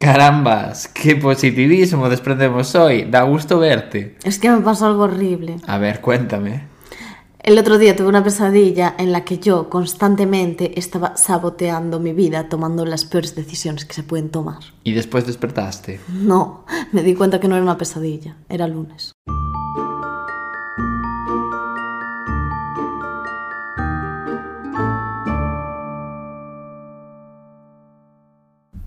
[0.00, 3.04] Carambas, qué positivismo desprendemos hoy.
[3.04, 4.16] Da gusto verte.
[4.24, 5.56] Es que me pasó algo horrible.
[5.66, 6.62] A ver, cuéntame.
[7.38, 12.48] El otro día tuve una pesadilla en la que yo constantemente estaba saboteando mi vida
[12.48, 14.60] tomando las peores decisiones que se pueden tomar.
[14.84, 16.00] ¿Y después despertaste?
[16.08, 19.12] No, me di cuenta que no era una pesadilla, era lunes.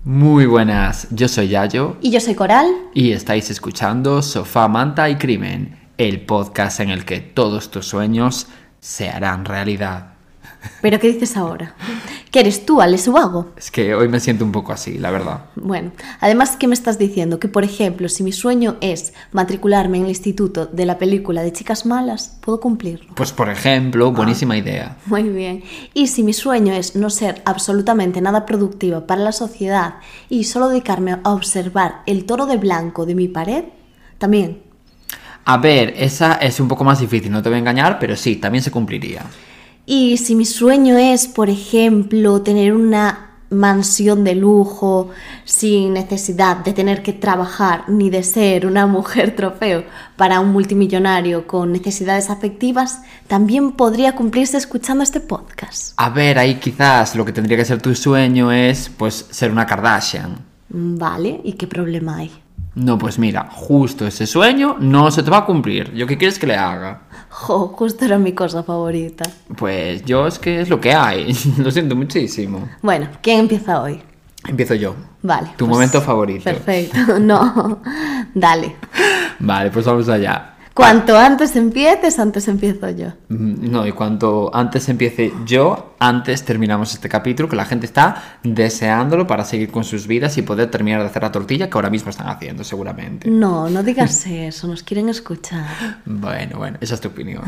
[0.04, 2.66] Muy buenas, yo soy Yayo Y yo soy Coral.
[2.92, 8.48] y estáis escuchando Sofá, Manta y Crimen, el podcast en el que todos tus sueños
[8.80, 10.13] se harán realidad.
[10.80, 11.74] ¿Pero qué dices ahora?
[12.30, 13.52] ¿Que eres tú, Alex Ubago?
[13.56, 15.46] Es que hoy me siento un poco así, la verdad.
[15.54, 17.38] Bueno, además, ¿qué me estás diciendo?
[17.38, 21.52] Que, por ejemplo, si mi sueño es matricularme en el instituto de la película de
[21.52, 23.14] chicas malas, ¿puedo cumplirlo?
[23.14, 24.96] Pues por ejemplo, buenísima idea.
[25.06, 25.62] Muy bien.
[25.94, 29.96] Y si mi sueño es no ser absolutamente nada productiva para la sociedad
[30.28, 33.64] y solo dedicarme a observar el toro de blanco de mi pared,
[34.18, 34.62] también.
[35.44, 38.36] A ver, esa es un poco más difícil, no te voy a engañar, pero sí,
[38.36, 39.22] también se cumpliría.
[39.86, 45.10] Y si mi sueño es, por ejemplo, tener una mansión de lujo
[45.44, 49.84] sin necesidad de tener que trabajar ni de ser una mujer trofeo
[50.16, 55.92] para un multimillonario con necesidades afectivas, también podría cumplirse escuchando este podcast.
[55.96, 59.66] A ver, ahí quizás lo que tendría que ser tu sueño es, pues, ser una
[59.66, 60.38] Kardashian.
[60.70, 62.30] Mm, Vale, ¿y qué problema hay?
[62.74, 65.92] No, pues mira, justo ese sueño no se te va a cumplir.
[65.94, 67.02] ¿Yo qué quieres que le haga?
[67.36, 69.24] Jo, justo era mi cosa favorita.
[69.56, 71.36] Pues yo es que es lo que hay.
[71.58, 72.68] lo siento muchísimo.
[72.80, 74.00] Bueno, ¿quién empieza hoy?
[74.46, 74.94] Empiezo yo.
[75.22, 75.48] Vale.
[75.56, 76.44] Tu pues, momento favorito.
[76.44, 77.18] Perfecto.
[77.18, 77.82] No,
[78.34, 78.76] dale.
[79.40, 80.53] Vale, pues vamos allá.
[80.74, 83.12] Cuanto antes empieces, antes empiezo yo.
[83.28, 88.38] Mm, No, y cuanto antes empiece yo, antes terminamos este capítulo, que la gente está
[88.42, 91.90] deseándolo para seguir con sus vidas y poder terminar de hacer la tortilla que ahora
[91.90, 93.30] mismo están haciendo, seguramente.
[93.30, 96.00] No, no digas eso, nos quieren escuchar.
[96.04, 97.44] Bueno, bueno, esa es tu opinión.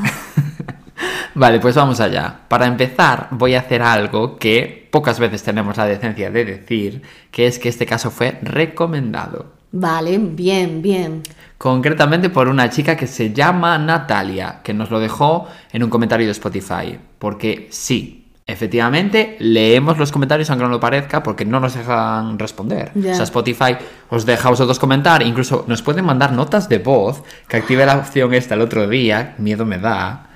[1.34, 2.43] vale, pues vamos allá.
[2.47, 7.03] Para empezar, voy a hacer algo que pocas veces tenemos la decencia de decir,
[7.33, 9.56] que es que este caso fue recomendado.
[9.78, 11.22] Vale, bien, bien.
[11.59, 16.26] Concretamente por una chica que se llama Natalia, que nos lo dejó en un comentario
[16.26, 16.98] de Spotify.
[17.19, 22.92] Porque sí, efectivamente, leemos los comentarios aunque no lo parezca, porque no nos dejan responder.
[22.94, 23.12] Ya.
[23.12, 23.76] O sea, Spotify
[24.09, 27.97] os deja a vosotros comentar, incluso nos pueden mandar notas de voz, que activé la
[27.98, 30.28] opción esta el otro día, miedo me da,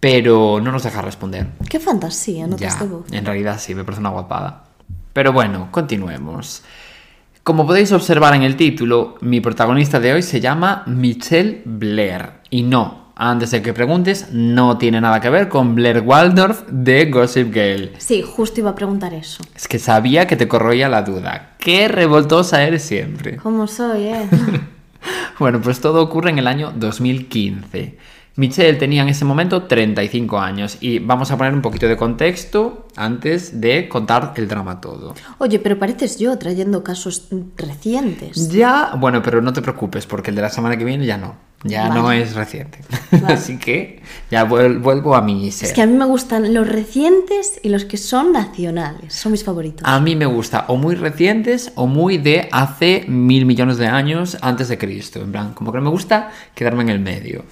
[0.00, 1.46] pero no nos deja responder.
[1.68, 3.12] Qué fantasía, notas Ya, de voz.
[3.12, 4.64] en realidad sí, me parece una guapada.
[5.12, 6.62] Pero bueno, continuemos.
[7.42, 12.34] Como podéis observar en el título, mi protagonista de hoy se llama Michelle Blair.
[12.50, 17.06] Y no, antes de que preguntes, no tiene nada que ver con Blair Waldorf de
[17.06, 17.90] Gossip Girl.
[17.98, 19.42] Sí, justo iba a preguntar eso.
[19.56, 21.56] Es que sabía que te corroía la duda.
[21.58, 23.38] Qué revoltosa eres siempre.
[23.38, 24.28] ¿Cómo soy, eh?
[25.40, 27.98] Bueno, pues todo ocurre en el año 2015.
[28.36, 32.86] Michelle tenía en ese momento 35 años y vamos a poner un poquito de contexto
[32.96, 35.14] antes de contar el drama todo.
[35.38, 37.28] Oye, pero pareces yo trayendo casos
[37.58, 38.48] recientes.
[38.48, 41.34] Ya, bueno, pero no te preocupes porque el de la semana que viene ya no,
[41.62, 42.00] ya Vale.
[42.00, 42.78] no es reciente.
[43.12, 43.34] Vale.
[43.34, 44.00] Así que
[44.30, 45.68] ya vuel- vuelvo a mi ser.
[45.68, 49.14] Es que a mí me gustan los recientes y los que son nacionales.
[49.14, 49.82] Son mis favoritos.
[49.86, 54.38] A mí me gusta o muy recientes o muy de hace mil millones de años
[54.40, 55.20] antes de Cristo.
[55.20, 57.44] En plan, como que no me gusta quedarme en el medio.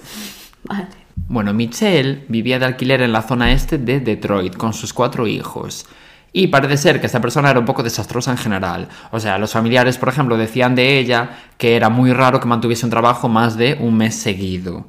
[0.71, 1.01] Vale.
[1.27, 5.85] Bueno, Michelle vivía de alquiler en la zona este de Detroit con sus cuatro hijos.
[6.33, 8.87] Y parece ser que esta persona era un poco desastrosa en general.
[9.11, 12.85] O sea, los familiares, por ejemplo, decían de ella que era muy raro que mantuviese
[12.85, 14.87] un trabajo más de un mes seguido.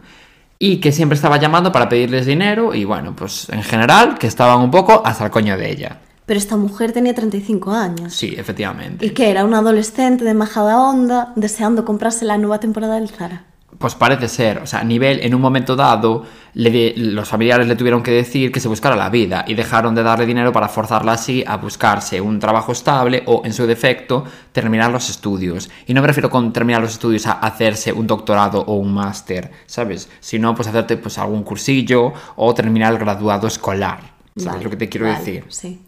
[0.58, 4.60] Y que siempre estaba llamando para pedirles dinero y bueno, pues en general que estaban
[4.60, 5.98] un poco hasta el coño de ella.
[6.24, 8.14] Pero esta mujer tenía 35 años.
[8.14, 9.04] Sí, efectivamente.
[9.04, 9.44] ¿Y que era?
[9.44, 13.44] Una adolescente de majada onda deseando comprarse la nueva temporada del Zara.
[13.82, 17.74] Pues parece ser, o sea, a nivel, en un momento dado, le los familiares le
[17.74, 21.14] tuvieron que decir que se buscara la vida y dejaron de darle dinero para forzarla
[21.14, 25.68] así a buscarse un trabajo estable o, en su defecto, terminar los estudios.
[25.88, 29.50] Y no me refiero con terminar los estudios a hacerse un doctorado o un máster,
[29.66, 30.08] ¿sabes?
[30.20, 33.98] Sino, pues, hacerte pues algún cursillo o terminar el graduado escolar.
[34.36, 35.44] ¿Sabes Vale, lo que te quiero vale, decir?
[35.48, 35.82] Sí.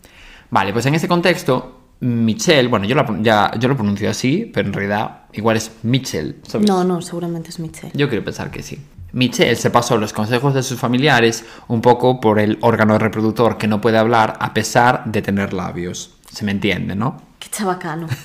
[0.50, 4.50] Vale, pues en ese contexto, Michelle, bueno, yo, la pron- ya, yo lo pronuncio así,
[4.52, 6.66] pero en realidad igual es Mitchell, ¿sabes?
[6.68, 7.92] No, no, seguramente es Michelle.
[7.94, 8.78] Yo quiero pensar que sí.
[9.12, 13.68] Michelle se pasó los consejos de sus familiares un poco por el órgano reproductor que
[13.68, 16.16] no puede hablar a pesar de tener labios.
[16.30, 17.22] Se me entiende, ¿no?
[17.38, 18.06] Qué chabacano.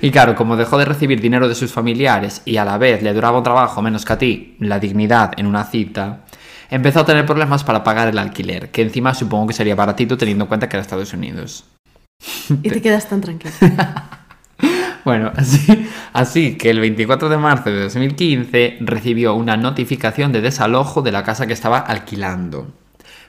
[0.00, 3.12] Y claro, como dejó de recibir dinero de sus familiares y a la vez le
[3.12, 6.20] duraba un trabajo menos que a ti, la dignidad en una cita,
[6.70, 10.44] empezó a tener problemas para pagar el alquiler, que encima supongo que sería baratito teniendo
[10.44, 11.64] en cuenta que era Estados Unidos.
[12.62, 13.52] Y te quedas tan tranquilo.
[15.04, 21.00] Bueno, así, así que el 24 de marzo de 2015 recibió una notificación de desalojo
[21.00, 22.66] de la casa que estaba alquilando.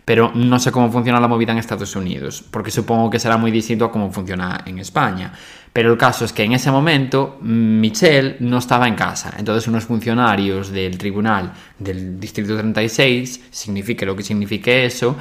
[0.04, 3.52] Pero no sé cómo funciona la movida en Estados Unidos, porque supongo que será muy
[3.52, 5.32] distinto a cómo funciona en España.
[5.72, 9.36] Pero el caso es que en ese momento Michelle no estaba en casa.
[9.38, 15.16] Entonces unos funcionarios del tribunal del Distrito 36, signifique lo que signifique eso,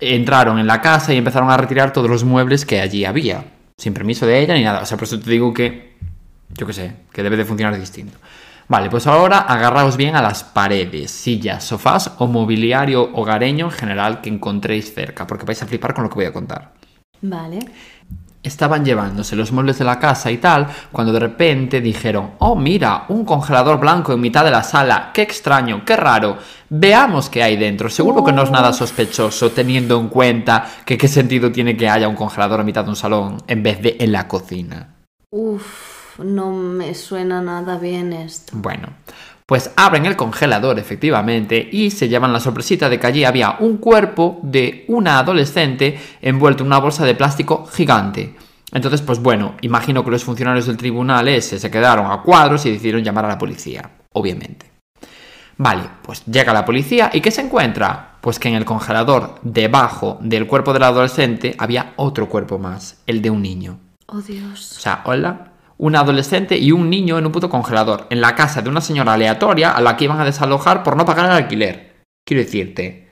[0.00, 3.44] entraron en la casa y empezaron a retirar todos los muebles que allí había.
[3.76, 4.82] Sin permiso de ella ni nada.
[4.82, 5.96] O sea, por eso te digo que,
[6.50, 8.18] yo qué sé, que debe de funcionar distinto.
[8.68, 14.20] Vale, pues ahora agarraos bien a las paredes, sillas, sofás o mobiliario hogareño en general
[14.20, 16.72] que encontréis cerca, porque vais a flipar con lo que voy a contar.
[17.22, 17.60] Vale.
[18.42, 23.04] Estaban llevándose los muebles de la casa y tal, cuando de repente dijeron, oh mira,
[23.08, 26.38] un congelador blanco en mitad de la sala, qué extraño, qué raro,
[26.68, 31.08] veamos qué hay dentro, seguro que no es nada sospechoso teniendo en cuenta que qué
[31.08, 34.12] sentido tiene que haya un congelador en mitad de un salón en vez de en
[34.12, 34.94] la cocina.
[35.30, 38.52] Uf no me suena nada bien esto.
[38.56, 38.88] Bueno,
[39.48, 43.78] pues abren el congelador efectivamente y se llevan la sorpresita de que allí había un
[43.78, 48.36] cuerpo de una adolescente envuelto en una bolsa de plástico gigante.
[48.72, 52.72] Entonces, pues bueno, imagino que los funcionarios del tribunal ese se quedaron a cuadros y
[52.72, 54.70] decidieron llamar a la policía, obviamente.
[55.56, 58.18] Vale, pues llega la policía y ¿qué se encuentra?
[58.20, 63.22] Pues que en el congelador, debajo del cuerpo del adolescente, había otro cuerpo más, el
[63.22, 63.78] de un niño.
[64.08, 64.76] Oh Dios.
[64.76, 65.47] O sea, hola,
[65.78, 69.14] un adolescente y un niño en un puto congelador, en la casa de una señora
[69.14, 72.02] aleatoria a la que iban a desalojar por no pagar el alquiler.
[72.26, 73.08] Quiero decirte,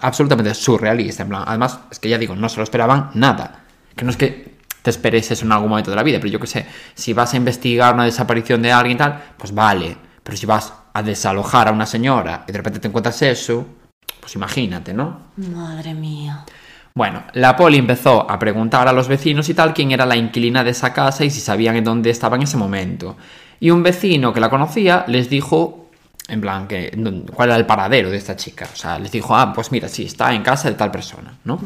[0.00, 3.64] absolutamente surrealista, en plan, además, es que ya digo, no se lo esperaban nada.
[3.96, 6.40] Que no es que te esperes eso en algún momento de la vida, pero yo
[6.40, 10.36] que sé, si vas a investigar una desaparición de alguien y tal, pues vale, pero
[10.36, 13.66] si vas a desalojar a una señora y de repente te encuentras eso,
[14.20, 15.32] pues imagínate, ¿no?
[15.36, 16.44] Madre mía.
[16.94, 20.64] Bueno, la poli empezó a preguntar a los vecinos y tal quién era la inquilina
[20.64, 23.16] de esa casa y si sabían en dónde estaba en ese momento.
[23.60, 25.90] Y un vecino que la conocía les dijo,
[26.28, 26.90] en plan, que,
[27.32, 28.68] cuál era el paradero de esta chica.
[28.72, 31.60] O sea, les dijo, ah, pues mira, sí, está en casa de tal persona, ¿no?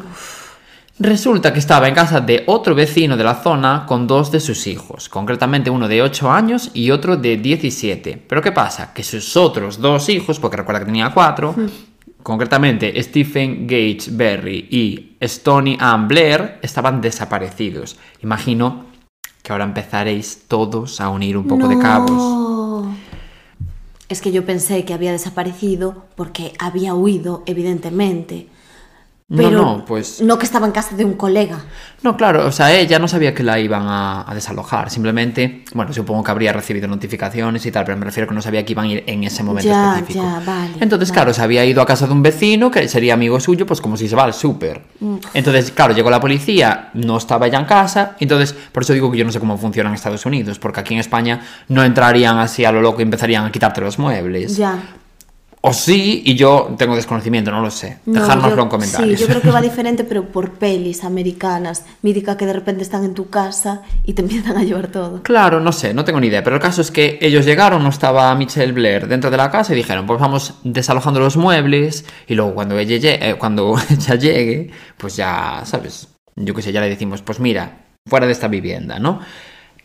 [0.97, 4.65] Resulta que estaba en casa de otro vecino de la zona con dos de sus
[4.67, 8.23] hijos, concretamente uno de 8 años y otro de 17.
[8.29, 8.93] Pero ¿qué pasa?
[8.93, 11.94] Que sus otros dos hijos, porque recuerda que tenía cuatro, hmm
[12.25, 17.99] concretamente Stephen Gage Berry y Stony Ann Blair, estaban desaparecidos.
[18.23, 18.85] Imagino
[19.43, 22.87] que ahora empezaréis todos a unir un poco de cabos.
[24.09, 28.47] Es que yo pensé que había desaparecido porque había huido, evidentemente.
[29.27, 30.21] Pero no, no, pues...
[30.21, 31.57] No que estaba en casa de un colega.
[32.03, 34.91] No, claro, o sea, ella no sabía que la iban a, desalojar.
[34.91, 38.63] Simplemente, bueno, supongo que habría recibido notificaciones y tal, pero me refiero que no sabía
[38.63, 40.23] que iban a ir en ese momento específico.
[40.23, 43.39] Ya, vale, Entonces, claro, se había ido a casa de un vecino que sería amigo
[43.39, 44.83] suyo, pues como si se va al súper.
[45.33, 48.15] Entonces, claro, llegó la policía, no estaba ya en casa.
[48.19, 50.93] Entonces, por eso digo que yo no sé cómo funciona en Estados Unidos, porque aquí
[50.93, 54.55] en España no entrarían así a lo loco y empezarían a quitarte los muebles.
[54.55, 54.77] Ya.
[55.67, 57.97] O sí, y yo tengo desconocimiento, no lo sé.
[58.05, 59.19] Dejárnoslo en comentarios.
[59.19, 61.85] Sí, yo creo que va diferente, pero por pelis americanas.
[62.03, 65.23] Mítica que de repente están en tu casa y te empiezan a llevar todo.
[65.23, 66.43] Claro, no sé, no tengo ni idea.
[66.43, 69.73] Pero el caso es que ellos llegaron, no estaba Michelle Blair dentro de la casa
[69.73, 74.15] y dijeron, pues vamos desalojando los muebles y luego cuando ella llegue, eh, cuando ella
[74.15, 76.09] llegue pues ya, ¿sabes?
[76.35, 79.19] Yo qué sé, ya le decimos, pues mira, fuera de esta vivienda, ¿no?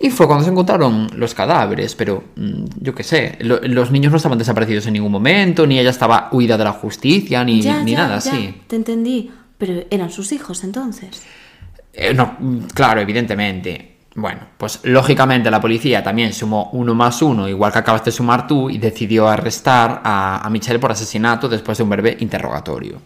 [0.03, 4.17] Y fue cuando se encontraron los cadáveres, pero mm, yo qué sé, los niños no
[4.17, 8.17] estaban desaparecidos en ningún momento, ni ella estaba huida de la justicia, ni, ni nada
[8.17, 8.63] así.
[8.67, 11.23] Te entendí, pero eran sus hijos entonces.
[11.93, 12.39] Eh, no,
[12.73, 13.99] claro, evidentemente.
[14.15, 18.47] Bueno, pues lógicamente la policía también sumó uno más uno, igual que acabas de sumar
[18.47, 23.03] tú, y decidió arrestar a, a Michelle por asesinato después de un breve interrogatorio.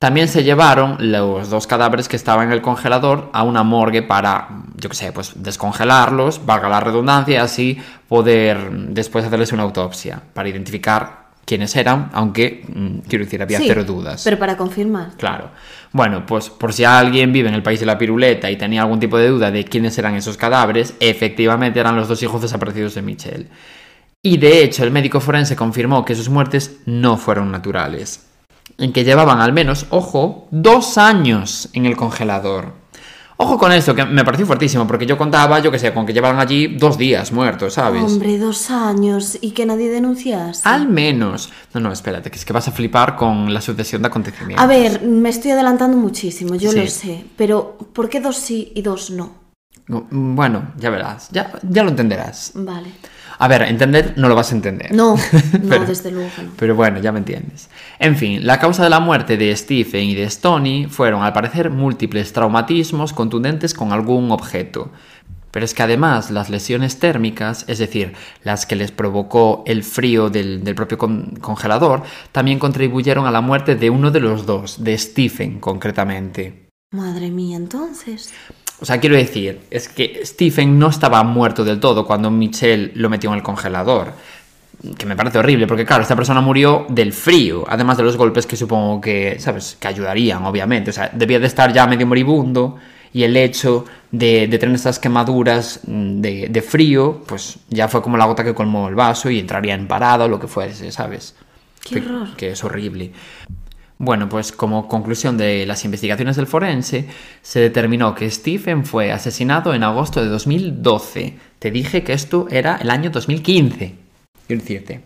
[0.00, 4.48] También se llevaron los dos cadáveres que estaban en el congelador a una morgue para,
[4.74, 7.78] yo qué sé, pues descongelarlos, valga la redundancia, y así
[8.08, 13.84] poder después hacerles una autopsia para identificar quiénes eran, aunque, mm, quiero decir, había cero
[13.84, 14.22] dudas.
[14.24, 15.10] Pero para confirmar.
[15.18, 15.50] Claro.
[15.92, 19.00] Bueno, pues por si alguien vive en el país de la piruleta y tenía algún
[19.00, 23.02] tipo de duda de quiénes eran esos cadáveres, efectivamente eran los dos hijos desaparecidos de
[23.02, 23.48] Michelle.
[24.22, 28.29] Y de hecho, el médico forense confirmó que sus muertes no fueron naturales
[28.80, 32.80] en que llevaban al menos, ojo, dos años en el congelador.
[33.42, 36.12] Ojo con eso, que me pareció fuertísimo, porque yo contaba, yo que sé, con que
[36.12, 38.02] llevaban allí dos días muertos, ¿sabes?
[38.02, 40.68] Hombre, dos años y que nadie denunciase.
[40.68, 41.50] Al menos.
[41.72, 44.62] No, no, espérate, que es que vas a flipar con la sucesión de acontecimientos.
[44.62, 48.82] A ver, me estoy adelantando muchísimo, yo lo sé, pero ¿por qué dos sí y
[48.82, 49.40] dos no?
[49.88, 52.52] Bueno, ya verás, ya, ya lo entenderás.
[52.54, 52.90] Vale.
[53.40, 54.92] A ver, entender no lo vas a entender.
[54.94, 55.16] No,
[55.62, 56.50] no, desde luego no.
[56.56, 57.70] Pero bueno, ya me entiendes.
[57.98, 61.70] En fin, la causa de la muerte de Stephen y de Stony fueron, al parecer,
[61.70, 64.90] múltiples traumatismos contundentes con algún objeto.
[65.52, 68.12] Pero es que además las lesiones térmicas, es decir,
[68.44, 73.40] las que les provocó el frío del, del propio con- congelador, también contribuyeron a la
[73.40, 76.68] muerte de uno de los dos, de Stephen concretamente.
[76.92, 78.32] Madre mía, entonces.
[78.80, 83.10] O sea, quiero decir, es que Stephen no estaba muerto del todo cuando Michelle lo
[83.10, 84.12] metió en el congelador.
[84.96, 88.46] Que me parece horrible, porque claro, esta persona murió del frío, además de los golpes
[88.46, 89.76] que supongo que, ¿sabes?
[89.78, 90.88] Que ayudarían, obviamente.
[90.88, 92.76] O sea, debía de estar ya medio moribundo
[93.12, 98.16] y el hecho de, de tener estas quemaduras de, de frío, pues ya fue como
[98.16, 101.34] la gota que colmó el vaso y entraría en parada o lo que fuese, ¿sabes?
[101.86, 102.28] Qué Que- horror.
[102.36, 103.12] Que es horrible.
[104.02, 107.04] Bueno, pues como conclusión de las investigaciones del forense,
[107.42, 111.34] se determinó que Stephen fue asesinado en agosto de 2012.
[111.58, 113.94] Te dije que esto era el año 2015.
[114.46, 115.02] Quiero decirte.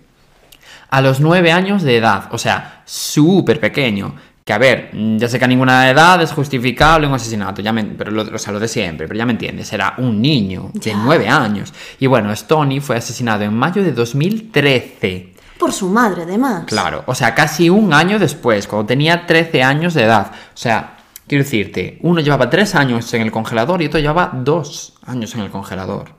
[0.91, 4.15] A los nueve años de edad, o sea, súper pequeño.
[4.45, 7.83] Que a ver, ya sé que a ninguna edad es justificable un asesinato, ya me-
[7.85, 10.91] pero lo, o sea, lo de siempre, pero ya me entiendes, era un niño de
[10.93, 10.97] Ya.
[11.03, 11.73] nueve años.
[11.99, 15.34] Y bueno, Stoney fue asesinado en mayo de 2013.
[15.59, 16.65] Por su madre, además.
[16.67, 20.33] Claro, o sea, casi un año después, cuando tenía 13 años de edad.
[20.33, 20.97] O sea,
[21.27, 25.41] quiero decirte, uno llevaba 3 años en el congelador y otro llevaba 2 años en
[25.43, 26.15] el congelador.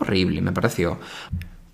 [0.00, 0.98] Horrible, me pareció.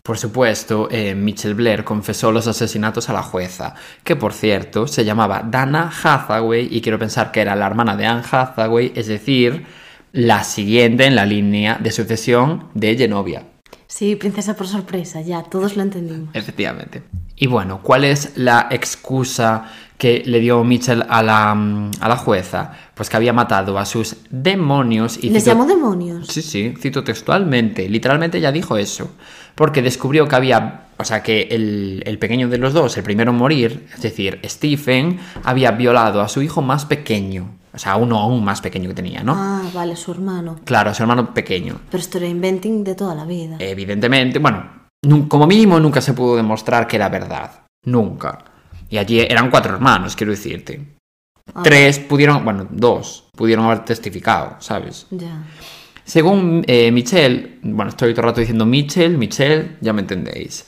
[0.02, 5.04] Por supuesto, eh, Mitchell Blair confesó los asesinatos a la jueza, que por cierto se
[5.04, 9.64] llamaba Dana Hathaway y quiero pensar que era la hermana de Anne Hathaway, es decir,
[10.12, 13.53] la siguiente en la línea de sucesión de Genovia.
[13.96, 16.34] Sí, princesa por sorpresa, ya, todos lo entendimos.
[16.34, 17.02] Efectivamente.
[17.36, 22.16] Y bueno, ¿cuál es la excusa que le dio Mitchell a la, mm, a la
[22.16, 22.72] jueza?
[22.96, 25.30] Pues que había matado a sus demonios y...
[25.30, 26.26] ¿Les cito- llamó demonios?
[26.26, 29.12] Sí, sí, cito textualmente, literalmente ya dijo eso,
[29.54, 33.30] porque descubrió que había, o sea, que el, el pequeño de los dos, el primero
[33.30, 38.18] en morir, es decir, Stephen, había violado a su hijo más pequeño, o sea, uno
[38.18, 39.34] aún más pequeño que tenía, ¿no?
[39.36, 40.60] Ah, vale, su hermano.
[40.64, 41.80] Claro, su hermano pequeño.
[41.90, 43.56] Pero esto era inventing de toda la vida.
[43.58, 44.86] Evidentemente, bueno,
[45.28, 47.64] como mínimo nunca se pudo demostrar que era verdad.
[47.86, 48.38] Nunca.
[48.88, 50.94] Y allí eran cuatro hermanos, quiero decirte.
[51.52, 55.06] Ah, Tres pudieron, bueno, dos pudieron haber testificado, ¿sabes?
[55.10, 55.42] Ya.
[56.04, 60.66] Según eh, Michelle, bueno, estoy todo el rato diciendo Michelle, Michelle, ya me entendéis.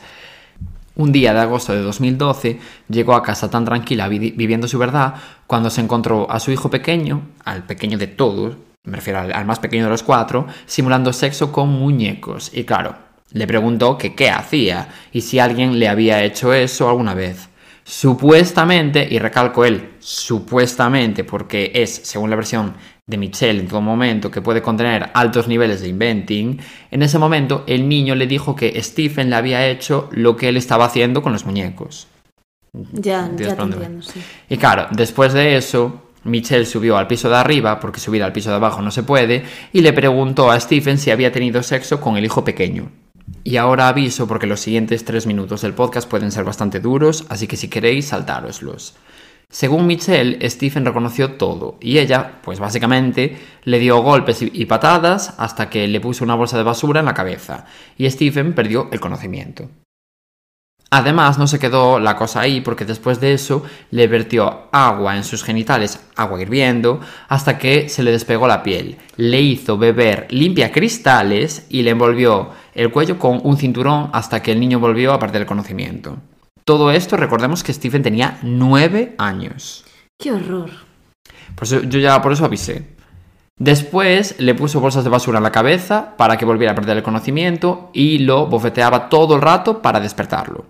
[0.97, 5.15] Un día de agosto de 2012 llegó a casa tan tranquila vi- viviendo su verdad
[5.47, 9.45] cuando se encontró a su hijo pequeño, al pequeño de todos, me refiero al, al
[9.45, 12.50] más pequeño de los cuatro, simulando sexo con muñecos.
[12.55, 12.95] Y claro,
[13.33, 17.49] le preguntó que qué hacía y si alguien le había hecho eso alguna vez.
[17.85, 22.75] Supuestamente, y recalco él, supuestamente, porque es, según la versión
[23.09, 26.59] de Michelle en todo momento, que puede contener altos niveles de inventing,
[26.91, 30.57] en ese momento el niño le dijo que Stephen le había hecho lo que él
[30.57, 32.09] estaba haciendo con los muñecos.
[32.73, 34.21] Ya, ¿Entiendes ya te entiendo, sí.
[34.49, 38.51] Y claro, después de eso, Michelle subió al piso de arriba, porque subir al piso
[38.51, 42.17] de abajo no se puede, y le preguntó a Stephen si había tenido sexo con
[42.17, 42.91] el hijo pequeño.
[43.45, 47.47] Y ahora aviso porque los siguientes tres minutos del podcast pueden ser bastante duros, así
[47.47, 48.97] que si queréis, saltároslos.
[49.49, 55.71] Según Michelle, Stephen reconoció todo, y ella, pues básicamente, le dio golpes y patadas hasta
[55.71, 57.65] que le puso una bolsa de basura en la cabeza,
[57.97, 59.69] y Stephen perdió el conocimiento.
[60.91, 65.25] Además, no se quedó la cosa ahí porque después de eso le vertió agua en
[65.25, 68.97] sus genitales, agua hirviendo, hasta que se le despegó la piel.
[69.17, 74.53] Le hizo beber limpia cristales y le envolvió el cuello con un cinturón hasta que
[74.53, 76.19] el niño volvió a perder el conocimiento.
[76.66, 79.85] Todo esto, recordemos que Stephen tenía nueve años.
[80.18, 80.70] Qué horror.
[81.54, 82.96] Por eso- yo ya por eso avisé.
[83.58, 87.02] Después le puso bolsas de basura en la cabeza para que volviera a perder el
[87.02, 90.66] conocimiento y lo bofeteaba todo el rato para despertarlo.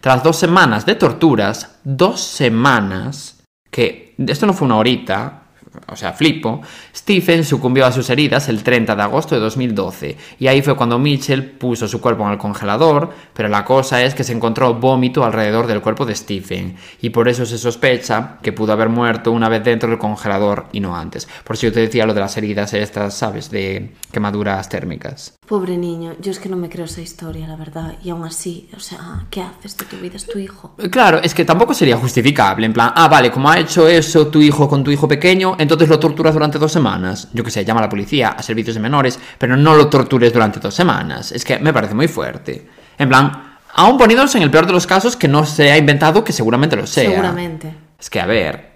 [0.00, 5.44] Tras dos semanas de torturas, dos semanas, que esto no fue una horita,
[5.86, 6.60] o sea, flipo,
[6.94, 10.98] Stephen sucumbió a sus heridas el 30 de agosto de 2012 y ahí fue cuando
[10.98, 15.24] Mitchell puso su cuerpo en el congelador, pero la cosa es que se encontró vómito
[15.24, 19.48] alrededor del cuerpo de Stephen y por eso se sospecha que pudo haber muerto una
[19.48, 21.28] vez dentro del congelador y no antes.
[21.44, 23.50] Por eso yo te decía lo de las heridas estas, ¿sabes?
[23.50, 25.38] De quemaduras térmicas.
[25.46, 27.94] Pobre niño, yo es que no me creo esa historia, la verdad.
[28.04, 30.16] Y aún así, o sea, ¿qué haces de tu vida?
[30.16, 30.74] Es tu hijo.
[30.90, 34.40] Claro, es que tampoco sería justificable, en plan, ah, vale, como ha hecho eso tu
[34.40, 37.28] hijo con tu hijo pequeño, entonces lo torturas durante dos semanas.
[37.32, 40.32] Yo que sé, llama a la policía, a servicios de menores, pero no lo tortures
[40.32, 41.32] durante dos semanas.
[41.32, 42.66] Es que me parece muy fuerte.
[42.96, 46.24] En plan, aún poniéndose en el peor de los casos que no se ha inventado,
[46.24, 47.10] que seguramente lo sea.
[47.10, 47.74] Seguramente.
[47.98, 48.68] Es que, a ver.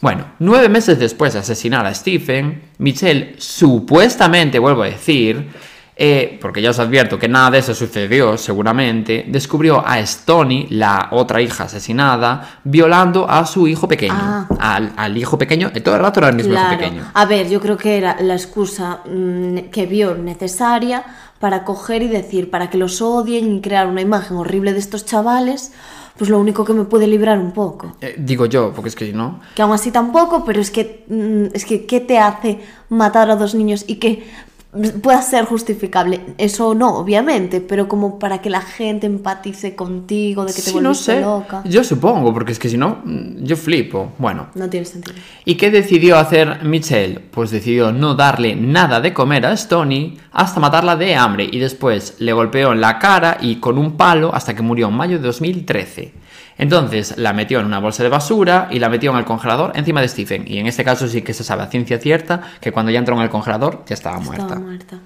[0.00, 5.48] Bueno, nueve meses después de asesinar a Stephen, Michelle supuestamente, vuelvo a decir,
[5.98, 11.08] eh, porque ya os advierto que nada de eso sucedió, seguramente, descubrió a Stony, la
[11.12, 14.14] otra hija asesinada, violando a su hijo pequeño.
[14.14, 14.46] Ah.
[14.58, 17.10] Al, al hijo pequeño, y todo el rato era el mismo hijo pequeño.
[17.14, 21.02] A ver, yo creo que era la excusa mm, que vio necesaria
[21.40, 25.06] para coger y decir, para que los odien y crear una imagen horrible de estos
[25.06, 25.72] chavales,
[26.16, 27.96] pues lo único que me puede librar un poco.
[28.00, 29.40] Eh, digo yo, porque es que no.
[29.54, 33.36] Que aún así tampoco, pero es que, mm, es que, ¿qué te hace matar a
[33.36, 34.26] dos niños y que
[35.02, 36.20] pueda ser justificable?
[36.38, 40.74] Eso no, obviamente, pero como para que la gente empatice contigo, de que te Sí,
[40.76, 41.20] no volviste sé.
[41.20, 41.62] loca.
[41.64, 44.12] Yo supongo, porque es que si no, yo flipo.
[44.18, 44.48] Bueno.
[44.54, 45.16] No tiene sentido.
[45.44, 47.20] ¿Y qué decidió hacer Michelle?
[47.20, 52.16] Pues decidió no darle nada de comer a Stony hasta matarla de hambre y después
[52.18, 55.24] le golpeó en la cara y con un palo hasta que murió en mayo de
[55.26, 56.12] 2013.
[56.58, 60.00] Entonces la metió en una bolsa de basura y la metió en el congelador encima
[60.00, 60.44] de Stephen.
[60.46, 63.16] Y en este caso sí que se sabe a ciencia cierta que cuando ya entró
[63.16, 64.44] en el congelador ya estaba muerta.
[64.44, 64.98] Estaba muerta.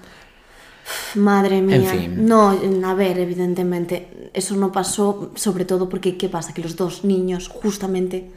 [1.15, 1.77] Madre mía.
[1.77, 2.25] En fin.
[2.25, 6.53] No, a ver, evidentemente, eso no pasó, sobre todo porque, ¿qué pasa?
[6.53, 8.29] Que los dos niños justamente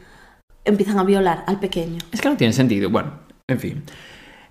[0.63, 1.99] empiezan a violar al pequeño.
[2.11, 2.89] Es que no tiene sentido.
[2.89, 3.83] Bueno, en fin.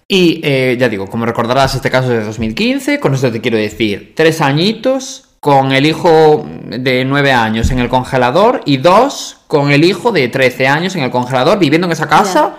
[0.07, 3.01] Y eh, ya digo, como recordarás, este caso es de 2015.
[3.01, 7.91] Con esto te quiero decir, tres añitos con el hijo de nueve años en el
[7.91, 12.09] congelador y dos con el hijo de 13 años en el congelador viviendo en esa
[12.09, 12.57] casa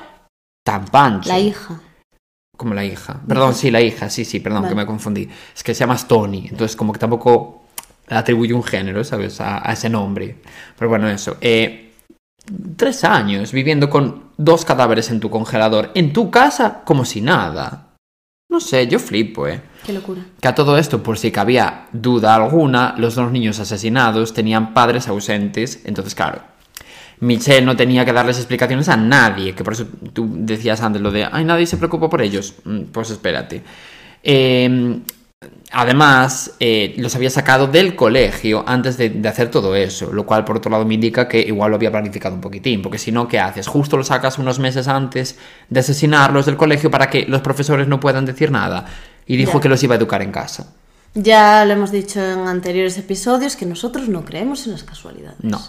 [0.63, 1.27] tan pancho.
[1.29, 1.81] La hija.
[2.55, 3.19] Como la hija.
[3.27, 4.69] Perdón, sí, la hija, sí, sí, perdón, Vale.
[4.69, 5.27] que me confundí.
[5.55, 7.63] Es que se llama Stony, entonces como que tampoco
[8.07, 9.41] le atribuye un género, ¿sabes?
[9.41, 10.43] A, a ese nombre.
[10.77, 11.37] Pero bueno, eso.
[11.41, 11.91] Eh,
[12.77, 17.84] tres años viviendo con dos cadáveres en tu congelador, en tu casa, como si nada.
[18.49, 19.59] No sé, yo flipo, ¿eh?
[19.85, 20.21] Qué locura.
[20.39, 25.07] Que a todo esto, por si cabía duda alguna, los dos niños asesinados tenían padres
[25.07, 26.41] ausentes, entonces claro,
[27.19, 31.11] Michelle no tenía que darles explicaciones a nadie, que por eso tú decías antes lo
[31.11, 33.63] de, ay, nadie se preocupa por ellos, Mm, pues espérate.
[34.23, 34.99] Eh,
[35.71, 40.45] además, eh, los había sacado del colegio antes de, de hacer todo eso, lo cual
[40.45, 43.27] por otro lado me indica que igual lo había planificado un poquitín, porque si no,
[43.27, 43.67] ¿qué haces?
[43.67, 45.37] Justo lo sacas unos meses antes
[45.69, 48.85] de asesinarlos del colegio para que los profesores no puedan decir nada.
[49.27, 49.61] Y dijo Ya.
[49.61, 50.73] que los iba a educar en casa.
[51.15, 55.37] Ya lo hemos dicho en anteriores episodios que nosotros no creemos en las casualidades.
[55.41, 55.59] No.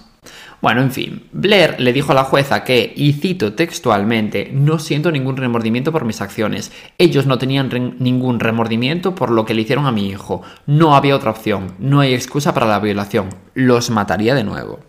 [0.61, 5.13] Bueno, en fin, Blair le dijo a la jueza que, y cito textualmente, no siento
[5.13, 6.73] ningún remordimiento por mis acciones.
[6.99, 10.43] Ellos no tenían ningún remordimiento por lo que le hicieron a mi hijo.
[10.67, 11.75] No había otra opción.
[11.79, 13.29] No hay excusa para la violación.
[13.55, 14.81] Los mataría de nuevo.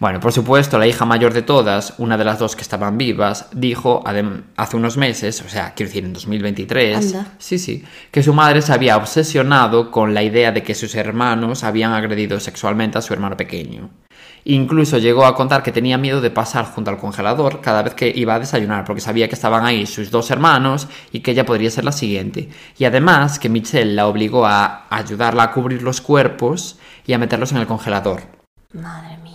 [0.00, 3.48] Bueno, por supuesto, la hija mayor de todas, una de las dos que estaban vivas,
[3.52, 4.02] dijo
[4.56, 7.32] hace unos meses, o sea, quiero decir en 2023, Anda.
[7.38, 11.64] sí, sí, que su madre se había obsesionado con la idea de que sus hermanos
[11.64, 13.90] habían agredido sexualmente a su hermano pequeño.
[14.46, 18.12] Incluso llegó a contar que tenía miedo de pasar junto al congelador cada vez que
[18.14, 21.70] iba a desayunar, porque sabía que estaban ahí sus dos hermanos y que ella podría
[21.70, 22.50] ser la siguiente.
[22.76, 27.52] Y además que Michelle la obligó a ayudarla a cubrir los cuerpos y a meterlos
[27.52, 28.22] en el congelador.
[28.74, 29.33] Madre mía.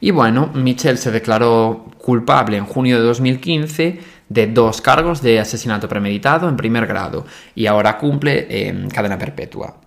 [0.00, 5.88] Y bueno, Michelle se declaró culpable en junio de 2015 de dos cargos de asesinato
[5.88, 9.80] premeditado en primer grado y ahora cumple eh, cadena perpetua.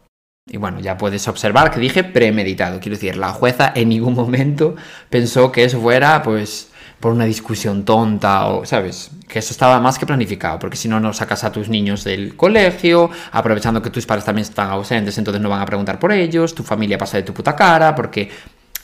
[0.48, 2.80] Y bueno, ya puedes observar que dije premeditado.
[2.80, 4.76] Quiero decir, la jueza en ningún momento
[5.10, 9.12] pensó que eso fuera, pues, por una discusión tonta o, ¿sabes?
[9.28, 12.36] Que eso estaba más que planificado, porque si no, no sacas a tus niños del
[12.36, 16.54] colegio, aprovechando que tus padres también están ausentes, entonces no van a preguntar por ellos,
[16.54, 18.30] tu familia pasa de tu puta cara, porque,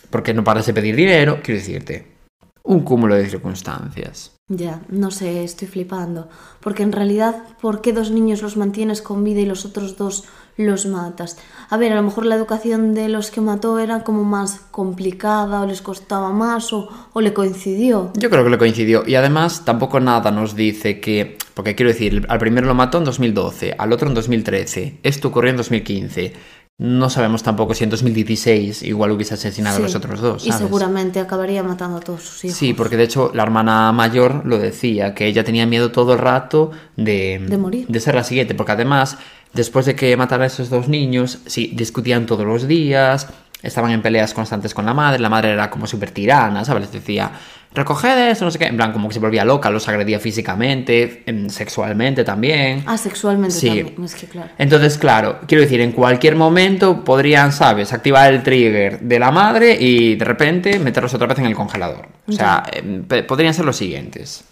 [0.09, 1.39] porque no paras de pedir dinero.
[1.43, 2.17] Quiero decirte,
[2.63, 4.33] un cúmulo de circunstancias.
[4.49, 6.29] Ya, no sé, estoy flipando.
[6.61, 10.23] Porque en realidad, ¿por qué dos niños los mantienes con vida y los otros dos
[10.55, 11.37] los matas?
[11.69, 15.61] A ver, a lo mejor la educación de los que mató era como más complicada
[15.61, 18.13] o les costaba más o, o le coincidió.
[18.15, 19.03] Yo creo que le coincidió.
[19.05, 21.37] Y además, tampoco nada nos dice que.
[21.53, 24.99] Porque quiero decir, al primero lo mató en 2012, al otro en 2013.
[25.03, 26.33] Esto ocurrió en 2015.
[26.79, 30.45] No sabemos tampoco si en 2016 igual hubiese asesinado a los otros dos.
[30.45, 32.57] Y seguramente acabaría matando a todos sus hijos.
[32.57, 36.19] Sí, porque de hecho la hermana mayor lo decía, que ella tenía miedo todo el
[36.19, 37.87] rato de, De morir.
[37.87, 39.17] de ser la siguiente, porque además,
[39.53, 43.27] después de que matara a esos dos niños, sí, discutían todos los días,
[43.61, 46.83] estaban en peleas constantes con la madre, la madre era como súper tirana, ¿sabes?
[46.83, 47.31] Les decía,
[47.73, 51.23] recoged esto, no sé qué, en plan, como que se volvía loca, los agredía físicamente,
[51.25, 52.83] em, sexualmente también.
[52.85, 53.67] Ah, sexualmente Sí.
[53.67, 53.95] también.
[54.03, 54.49] Es que claro.
[54.57, 59.75] Entonces, claro, quiero decir, en cualquier momento podrían, ¿sabes?, activar el trigger de la madre
[59.79, 62.07] y de repente meterlos otra vez en el congelador.
[62.27, 64.43] O sea, em, podrían ser los siguientes.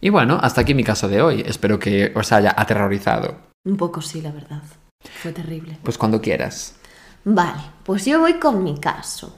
[0.00, 1.42] Y bueno, hasta aquí mi caso de hoy.
[1.46, 3.36] Espero que os haya aterrorizado.
[3.64, 4.62] Un poco sí, la verdad.
[5.22, 5.76] Fue terrible.
[5.82, 6.76] Pues cuando quieras.
[7.24, 9.34] Vale, pues yo voy con mi caso.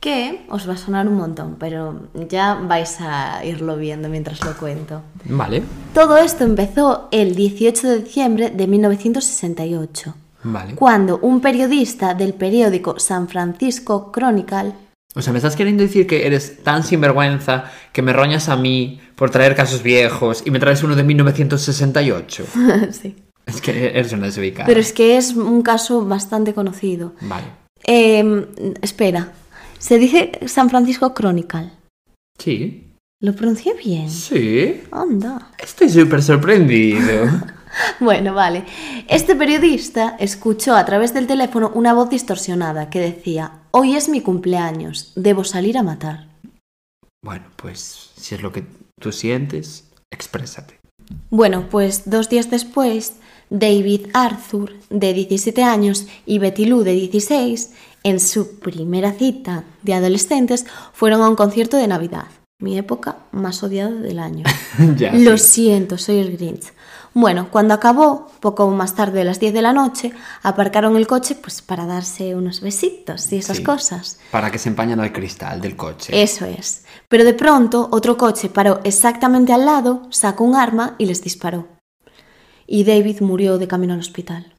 [0.00, 4.52] que os va a sonar un montón, pero ya vais a irlo viendo mientras lo
[4.54, 5.00] cuento.
[5.24, 5.62] Vale.
[5.94, 10.74] Todo esto empezó el 18 de diciembre de 1968, Vale.
[10.74, 14.74] cuando un periodista del periódico San Francisco Chronicle
[15.14, 19.00] O sea, ¿me estás queriendo decir que eres tan sinvergüenza que me roñas a mí
[19.16, 22.44] por traer casos viejos y me traes uno de 1968?
[22.90, 23.16] sí.
[23.46, 24.66] Es que eres una desubicada.
[24.66, 27.12] Pero es que es un caso bastante conocido.
[27.20, 27.46] Vale.
[27.86, 28.46] Eh,
[28.80, 29.32] espera,
[29.78, 31.70] se dice San Francisco Chronicle.
[32.38, 32.90] Sí.
[33.20, 34.10] ¿Lo pronuncié bien?
[34.10, 34.82] Sí.
[34.90, 35.50] Anda.
[35.58, 37.26] Estoy súper sorprendido.
[37.98, 38.64] Bueno, vale.
[39.08, 44.20] Este periodista escuchó a través del teléfono una voz distorsionada que decía, hoy es mi
[44.20, 46.28] cumpleaños, debo salir a matar.
[47.20, 48.64] bueno, pues si es lo que
[49.00, 50.78] tú sientes, exprésate.
[51.30, 53.14] Bueno, pues dos días después,
[53.50, 57.70] David Arthur, de 17 años, y Betty Lou, de 16,
[58.02, 62.26] en su primera cita de adolescentes, fueron a un concierto de Navidad,
[62.58, 64.44] mi época más odiada del año.
[64.96, 65.12] ya.
[65.14, 65.44] Lo sí.
[65.62, 66.72] siento, soy el Grinch.
[67.16, 71.36] Bueno, cuando acabó, poco más tarde de las 10 de la noche, aparcaron el coche
[71.40, 73.62] pues para darse unos besitos y esas Sí.
[73.62, 74.18] cosas.
[74.32, 76.20] Para que se empañan al cristal del coche.
[76.20, 76.82] Eso es.
[77.08, 81.68] Pero de pronto otro coche paró exactamente al lado, sacó un arma y les disparó.
[82.66, 84.52] Y David murió de camino al hospital.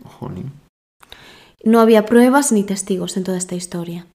[1.64, 4.08] No había pruebas ni testigos en toda esta historia.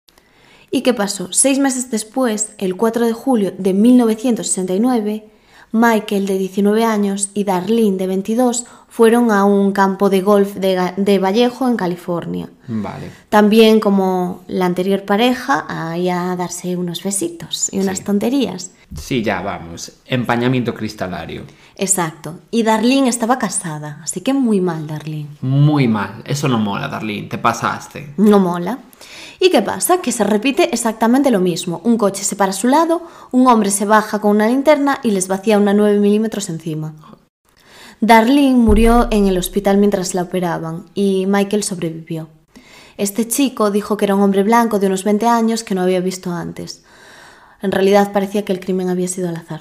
[0.70, 1.33] ¿Y qué pasó?
[1.33, 5.29] Seis meses después, el 4 de julio de 1969,
[5.72, 10.92] Michael, de 19 años, y Darlene, de 22, fueron a un campo de golf de,
[10.96, 12.50] de Vallejo, en California.
[12.68, 13.11] Vale.
[13.31, 18.05] También, como la anterior pareja, ahí a darse unos besitos y unas Sí.
[18.05, 18.72] tonterías.
[18.94, 19.92] Sí, ya vamos.
[20.07, 21.44] Empañamiento cristalario.
[21.76, 22.40] Exacto.
[22.50, 25.29] Y Darlene estaba casada, así que muy mal, Darlene.
[25.40, 26.22] Muy mal.
[26.26, 27.29] Eso no mola, Darlene.
[27.29, 28.12] Te pasaste.
[28.16, 28.79] No mola.
[29.38, 30.03] ¿Y qué pasa?
[30.03, 31.81] Que se repite exactamente lo mismo.
[31.85, 35.12] Un coche se para a su lado, un hombre se baja con una linterna y
[35.12, 36.92] les vacía una 9 milímetros encima.
[38.00, 42.28] Darlene murió en el hospital mientras la operaban y Michael sobrevivió.
[42.96, 46.00] Este chico dijo que era un hombre blanco de unos 20 años que no había
[46.00, 46.82] visto antes.
[47.60, 49.60] En realidad parecía que el crimen había sido al azar.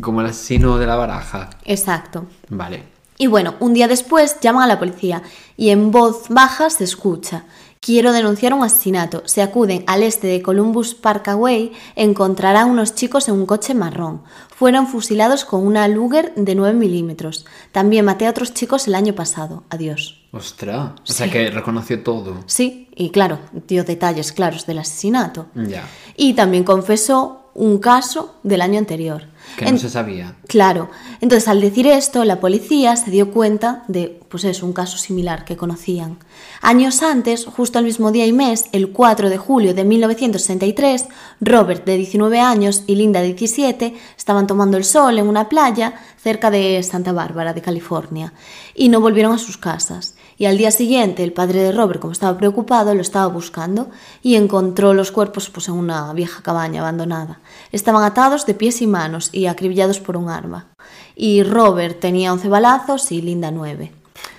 [0.00, 1.50] Como el asesino de la baraja.
[1.64, 2.26] Exacto.
[2.48, 2.82] Vale.
[3.18, 5.22] Y bueno, un día después llaman a la policía
[5.56, 7.44] y en voz baja se escucha.
[7.86, 9.22] Quiero denunciar un asesinato.
[9.26, 14.22] Se acuden al este de Columbus Parkway, encontrarán unos chicos en un coche marrón.
[14.48, 17.46] Fueron fusilados con una Luger de 9 milímetros.
[17.70, 19.62] También maté a otros chicos el año pasado.
[19.70, 20.20] Adiós.
[20.32, 20.94] Ostras.
[21.08, 21.32] O sea Sí.
[21.32, 22.42] que reconoció todo.
[22.46, 25.46] Sí, y claro, dio detalles claros del asesinato.
[25.54, 25.84] Ya.
[26.16, 29.28] Y también confesó un caso del año anterior.
[29.56, 30.34] Que En- no se sabía.
[30.48, 30.90] Claro.
[31.20, 35.44] Entonces, al decir esto, la policía se dio cuenta de, pues eso, un caso similar
[35.44, 36.18] que conocían.
[36.60, 41.06] Años antes, justo el mismo día y mes, el 4 de julio de 1963,
[41.40, 45.94] Robert, de 19 años, y Linda, de 17, estaban tomando el sol en una playa
[46.22, 48.32] cerca de Santa Bárbara, de California,
[48.74, 50.15] y no volvieron a sus casas.
[50.38, 53.88] Y al día siguiente, el padre de Robert, como estaba preocupado, lo estaba buscando
[54.22, 57.40] y encontró los cuerpos pues, en una vieja cabaña abandonada.
[57.72, 60.66] Estaban atados de pies y manos y acribillados por un arma.
[61.14, 63.92] Y Robert tenía 11 balazos y Linda 9.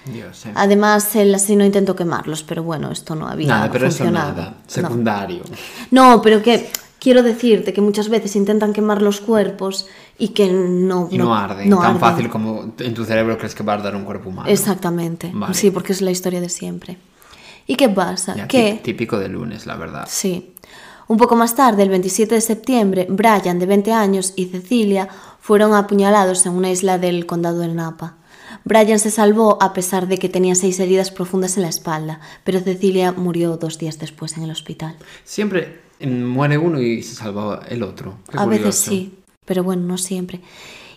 [0.06, 0.52] Dios, eh.
[0.56, 4.34] Además, el asesino intentó quemarlos, pero bueno, esto no había Nada, pero eso funcionado.
[4.36, 4.50] nada.
[4.52, 4.56] No.
[4.68, 5.44] Secundario.
[5.92, 11.08] No, pero que quiero decirte que muchas veces intentan quemar los cuerpos y que no,
[11.12, 11.70] Y no, arden.
[11.70, 12.00] no Tan arden.
[12.00, 14.50] fácil como en tu cerebro crees que va a arder un cuerpo humano.
[14.50, 15.32] Exactamente.
[15.34, 15.54] Vale.
[15.54, 16.98] Sí, porque es la historia de siempre.
[17.66, 18.36] ¿Y qué pasa?
[18.36, 20.08] Ya, que tí- Típico de lunes, la verdad.
[20.10, 20.54] Sí.
[21.10, 25.08] Un poco más tarde, el 27 de septiembre, Brian, de 20 años, y Cecilia
[25.40, 28.16] fueron apuñalados en una isla del condado de Napa.
[28.66, 32.60] Brian se salvó a pesar de que tenía seis heridas profundas en la espalda, pero
[32.60, 34.96] Cecilia murió dos días después en el hospital.
[35.24, 38.16] Siempre muere uno y se salva el otro.
[38.30, 39.14] Qué a veces sí,
[39.46, 40.42] pero bueno, no siempre.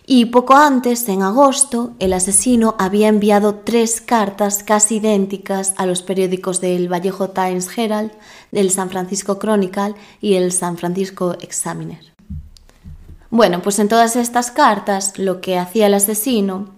[0.05, 6.01] Y poco antes, en agosto, el asesino había enviado tres cartas casi idénticas a los
[6.01, 8.11] periódicos del Vallejo Times Herald,
[8.51, 12.11] del San Francisco Chronicle y el San Francisco Examiner.
[13.29, 16.69] Bueno, pues en todas estas cartas lo que hacía el asesino,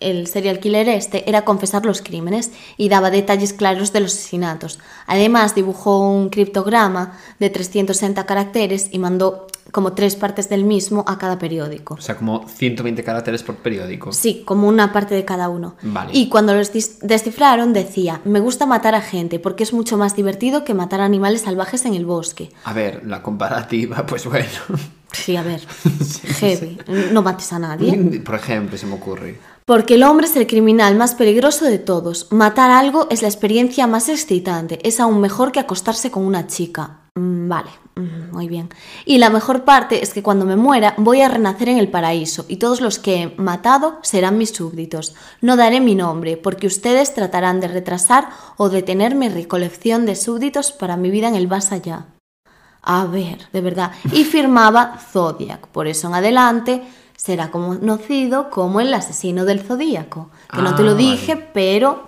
[0.00, 4.78] el serial killer este, era confesar los crímenes y daba detalles claros de los asesinatos.
[5.06, 11.18] Además dibujó un criptograma de 360 caracteres y mandó como tres partes del mismo a
[11.18, 11.94] cada periódico.
[11.94, 14.12] O sea, como 120 caracteres por periódico.
[14.12, 15.76] Sí, como una parte de cada uno.
[15.82, 16.10] Vale.
[16.12, 20.64] Y cuando los descifraron decía, me gusta matar a gente porque es mucho más divertido
[20.64, 22.50] que matar animales salvajes en el bosque.
[22.64, 24.48] A ver, la comparativa, pues bueno.
[25.12, 25.60] Sí, a ver,
[26.38, 26.78] heavy,
[27.12, 28.20] no mates a nadie.
[28.20, 29.38] Por ejemplo, se me ocurre.
[29.70, 32.26] Porque el hombre es el criminal más peligroso de todos.
[32.32, 34.80] Matar algo es la experiencia más excitante.
[34.82, 37.02] Es aún mejor que acostarse con una chica.
[37.14, 38.68] Mm, vale, Mm, Muy bien.
[39.04, 42.46] Y la mejor parte es que cuando me muera voy a renacer en el paraíso
[42.48, 45.14] y todos los que he matado serán mis súbditos.
[45.40, 50.72] No daré mi nombre porque ustedes tratarán de retrasar o detener mi recolección de súbditos
[50.72, 52.06] para mi vida en el más allá.
[52.82, 53.92] A ver, de verdad.
[54.12, 55.68] Y firmaba Zodiac.
[55.68, 56.82] Por eso en adelante
[57.22, 60.30] será conocido como el asesino del Zodíaco.
[60.50, 61.48] Que no te lo Ah, dije, vale.
[61.52, 62.06] pero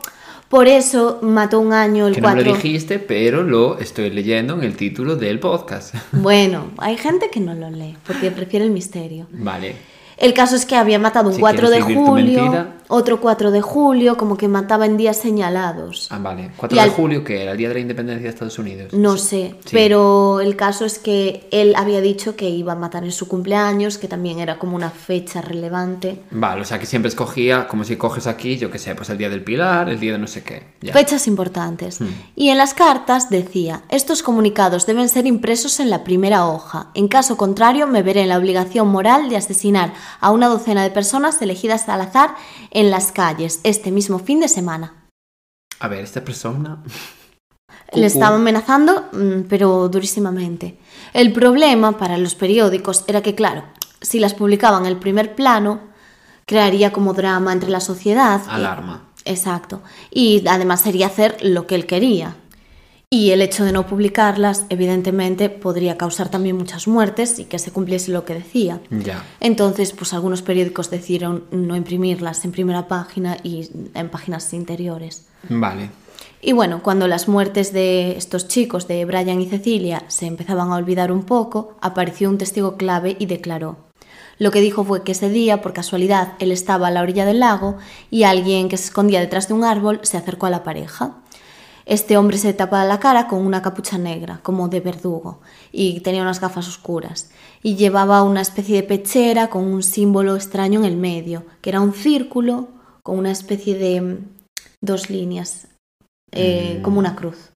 [0.49, 2.51] por eso mató un año el Que no me 4.
[2.51, 5.95] lo dijiste, pero lo estoy leyendo en el título del podcast.
[6.13, 9.27] Bueno, hay gente que no lo lee porque prefiere el misterio.
[9.33, 9.77] Vale.
[10.17, 12.67] El caso es que había matado un Si 4 de julio.
[12.93, 16.09] Otro 4 de julio, como que mataba en días señalados.
[16.11, 16.51] Ah, vale.
[16.57, 18.93] 4 Y de al- julio, que era el día de la independencia de Estados Unidos.
[18.93, 19.71] No sé, Sí.
[19.73, 23.99] pero el caso es que él había dicho que iba a matar en su cumpleaños,
[23.99, 26.21] que también era como una fecha relevante.
[26.31, 29.19] Vale, o sea que siempre escogía, como si coges aquí, yo qué sé, pues el
[29.19, 30.63] día del pilar, el día de no sé qué.
[30.83, 30.93] Ya.
[30.93, 32.01] Fechas importantes.
[32.01, 32.09] Hmm.
[32.37, 36.89] Y en las cartas decía, estos comunicados deben ser impresos en la primera hoja.
[36.95, 40.91] En caso contrario, me veré en la obligación moral de asesinar a una docena de
[40.91, 42.35] personas elegidas al azar
[42.71, 45.07] en las calles este mismo fin de semana.
[45.81, 46.83] A ver, esta persona.
[47.95, 50.79] Le estaba amenazando, mm, pero durísimamente.
[51.13, 53.65] El problema para los periódicos era que, claro,
[54.01, 55.81] si las publicaban en el primer plano,
[56.47, 58.41] crearía como drama entre la sociedad.
[58.47, 59.09] y- Alarma.
[59.25, 59.83] Exacto.
[60.11, 62.37] Y además sería hacer lo que él quería.
[63.13, 67.71] Y el hecho de no publicarlas, evidentemente, podría causar también muchas muertes y que se
[67.71, 68.81] cumpliese lo que decía.
[68.89, 69.23] Ya.
[69.39, 75.27] Entonces, pues algunos periódicos decidieron no imprimirlas en primera página y en páginas interiores.
[75.51, 75.91] Vale.
[76.41, 80.77] Y bueno, cuando las muertes de estos chicos, de Brian y Cecilia, se empezaban a
[80.77, 83.77] olvidar un poco, apareció un testigo clave y declaró.
[84.39, 87.41] Lo que dijo fue que ese día, por casualidad, él estaba a la orilla del
[87.41, 87.77] lago
[88.11, 91.19] y alguien que se escondía detrás de un árbol se acercó a la pareja.
[91.85, 95.41] Este hombre se tapaba la cara con una capucha negra, como de verdugo,
[95.73, 97.31] y tenía unas gafas oscuras,
[97.63, 101.81] y llevaba una especie de pechera con un símbolo extraño en el medio, que era
[101.81, 102.69] un círculo
[103.03, 104.19] con una especie de mm,
[104.81, 105.67] dos líneas,
[106.31, 106.83] eh, Mm.
[106.83, 107.51] como una cruz,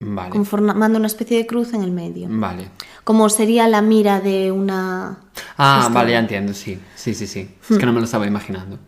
[0.00, 0.38] Vale.
[0.38, 2.70] una especie de cruz en el medio, Vale.
[3.04, 5.18] como sería la mira de una...
[5.56, 6.78] Ah, vale, ya entiendo, sí.
[6.94, 7.50] Sí, sí, sí.
[7.68, 7.74] Hmm.
[7.74, 8.78] Es que no me lo estaba imaginando.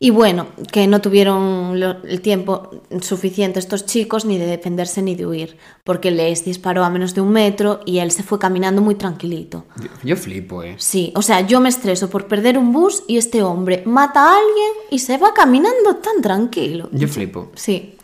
[0.00, 5.14] Y bueno, que no tuvieron lo- el tiempo suficiente estos chicos ni de defenderse ni
[5.14, 8.82] de huir, porque les disparó a menos de un metro y él se fue caminando
[8.82, 9.64] muy tranquilito.
[9.80, 10.74] Yo, yo flipo, eh.
[10.78, 14.36] Sí, o sea, yo me estreso por perder un bus y este hombre mata a
[14.36, 16.88] alguien y se va caminando tan tranquilo.
[16.92, 17.50] Yo flipo.
[17.54, 17.94] Sí.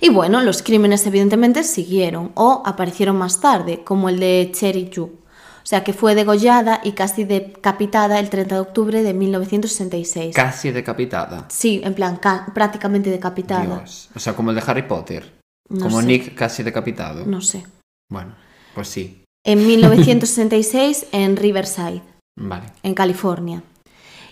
[0.00, 5.10] Y bueno, los crímenes evidentemente siguieron o aparecieron más tarde, como el de Cherry Yu.
[5.64, 10.36] O sea, que fue degollada y casi decapitada el 30 de octubre de 1966.
[10.36, 11.46] Casi decapitada.
[11.48, 13.78] Sí, en plan, ca- prácticamente decapitada.
[13.78, 14.10] Dios.
[14.14, 15.32] O sea, como el de Harry Potter.
[15.70, 16.06] No como sé.
[16.06, 17.24] Nick casi decapitado.
[17.24, 17.64] No sé.
[18.10, 18.34] Bueno,
[18.74, 19.24] pues sí.
[19.46, 22.02] En 1966 en Riverside,
[22.38, 22.66] Vale.
[22.82, 23.62] en California.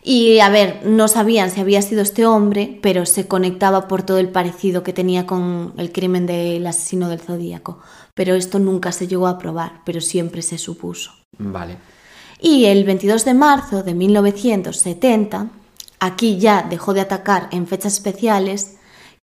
[0.05, 4.19] Y a ver, no sabían si había sido este hombre, pero se conectaba por todo
[4.19, 7.79] el parecido que tenía con el crimen del asesino del zodíaco.
[8.15, 11.13] Pero esto nunca se llegó a probar, pero siempre se supuso.
[11.39, 11.79] Vale.
[12.41, 15.51] Y el 22 de marzo de 1970,
[16.01, 18.79] aquí ya dejó de atacar en fechas especiales,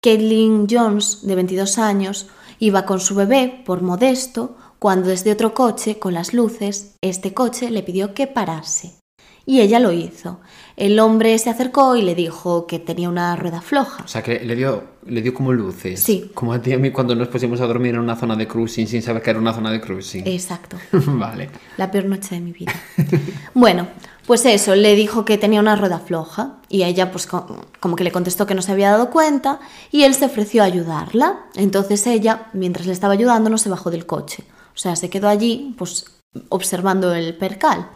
[0.01, 5.99] Caitlin Jones, de 22 años, iba con su bebé por modesto cuando desde otro coche,
[5.99, 9.02] con las luces, este coche le pidió que parase.
[9.45, 10.39] Y ella lo hizo.
[10.77, 14.03] El hombre se acercó y le dijo que tenía una rueda floja.
[14.03, 15.99] O sea, que le dio, le dio como luces.
[16.01, 16.31] Sí.
[16.33, 18.47] Como a ti y a mí cuando nos pusimos a dormir en una zona de
[18.47, 20.25] cruising sin saber que era una zona de cruising.
[20.25, 20.77] Exacto.
[20.91, 21.49] vale.
[21.77, 22.73] La peor noche de mi vida.
[23.53, 23.87] Bueno,
[24.25, 28.03] pues eso, le dijo que tenía una rueda floja y ella pues co- como que
[28.03, 29.59] le contestó que no se había dado cuenta
[29.91, 31.41] y él se ofreció a ayudarla.
[31.55, 34.43] Entonces ella, mientras le estaba ayudando, no se bajó del coche.
[34.73, 36.05] O sea, se quedó allí pues
[36.49, 37.89] observando el percal.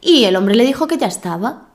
[0.00, 1.68] Y el hombre le dijo que ya estaba.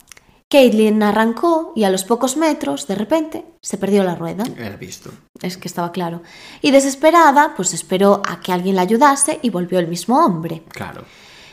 [0.50, 4.44] Caitlin arrancó y a los pocos metros, de repente, se perdió la rueda.
[4.56, 5.10] Era visto.
[5.42, 6.22] Es que estaba claro.
[6.62, 10.64] Y desesperada, pues esperó a que alguien la ayudase y volvió el mismo hombre.
[10.70, 11.06] Claro.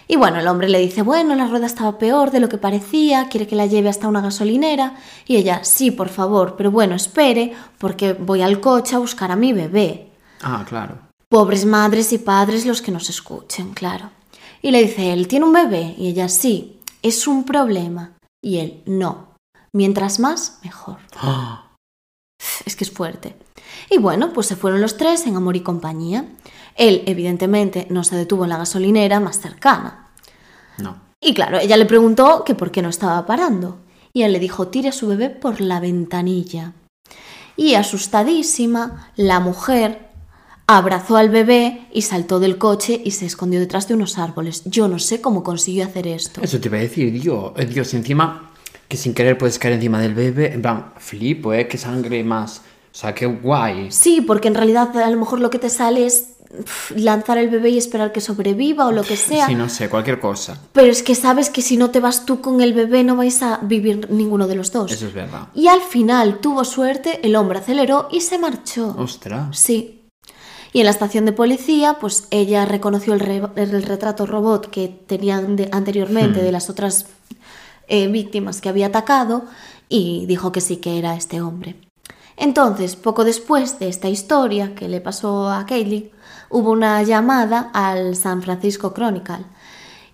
[0.06, 3.28] Y bueno, el hombre le dice, bueno, la rueda estaba peor de lo que parecía,
[3.28, 4.96] quiere que la lleve hasta una gasolinera.
[5.24, 9.36] Y ella, sí, por favor, pero bueno, espere, porque voy al coche a buscar a
[9.36, 10.10] mi bebé.
[10.42, 10.98] Ah, claro.
[11.28, 14.10] Pobres madres y padres los que nos escuchen, claro.
[14.62, 15.94] Y le dice él, ¿tiene un bebé?
[15.96, 18.16] Y ella, sí, es un problema.
[18.42, 19.34] Y él, no.
[19.72, 20.98] Mientras más, mejor.
[21.16, 21.70] Ah,
[22.66, 23.36] Es que es fuerte.
[23.88, 26.26] Y bueno, pues se fueron los tres en amor y compañía.
[26.76, 30.10] Él, evidentemente, no se detuvo en la gasolinera más cercana.
[30.78, 31.10] no.
[31.22, 33.80] Y claro, ella le preguntó que por qué no estaba parando.
[34.14, 36.72] Y él le dijo, tire a su bebé por la ventanilla.
[37.56, 40.09] Y asustadísima, la mujer
[40.76, 44.62] abrazó al bebé y saltó del coche y se escondió detrás de unos árboles.
[44.66, 46.40] Yo no sé cómo consiguió hacer esto.
[46.42, 48.52] Eso te iba a decir, Dios, eh, Dios, encima
[48.86, 52.58] que sin querer puedes caer encima del bebé, en plan, flipo, eh, qué sangre más,
[52.92, 53.90] o sea, qué guay.
[53.90, 56.34] Sí, porque en realidad a lo mejor lo que te sale es
[56.96, 59.46] lanzar el bebé y esperar que sobreviva o lo que sea.
[59.46, 60.60] Sí, no sé, cualquier cosa.
[60.72, 63.42] Pero es que sabes que si no te vas tú con el bebé no vais
[63.42, 64.90] a vivir ninguno de los dos.
[64.90, 65.48] Eso es verdad.
[65.54, 68.94] Y al final tuvo suerte, el hombre aceleró y se marchó.
[68.98, 69.56] Ostras.
[69.56, 69.99] Sí.
[70.72, 74.88] Y en la estación de policía, pues ella reconoció el, re- el retrato robot que
[74.88, 77.06] tenían de- anteriormente de las otras
[77.88, 79.44] eh, víctimas que había atacado
[79.88, 81.76] y dijo que sí que era este hombre.
[82.36, 86.12] Entonces, poco después de esta historia que le pasó a Kaylee,
[86.48, 89.44] hubo una llamada al San Francisco Chronicle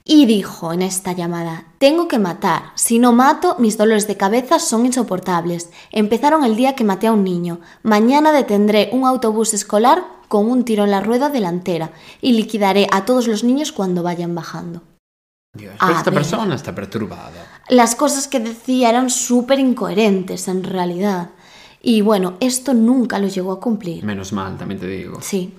[0.04, 4.58] y dijo en esta llamada, tengo que matar, si no mato, mis dolores de cabeza
[4.58, 5.70] son insoportables.
[5.92, 7.60] Empezaron el día que maté a un niño.
[7.82, 13.04] Mañana detendré un autobús escolar con un tiro en la rueda delantera y liquidaré a
[13.04, 14.82] todos los niños cuando vayan bajando.
[15.54, 16.20] Dios, A pero esta ver.
[16.20, 17.62] persona está perturbada.
[17.68, 21.30] Las cosas que decía eran súper incoherentes en realidad.
[21.82, 24.04] Y bueno, esto nunca lo llegó a cumplir.
[24.04, 25.20] Menos mal, también te digo.
[25.22, 25.54] Sí.